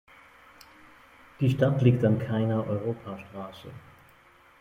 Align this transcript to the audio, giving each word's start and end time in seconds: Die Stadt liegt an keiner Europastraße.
Die 1.39 1.51
Stadt 1.51 1.83
liegt 1.83 2.03
an 2.03 2.17
keiner 2.17 2.65
Europastraße. 2.65 3.67